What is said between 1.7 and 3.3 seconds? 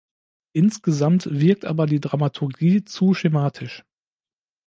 die Dramaturgie zu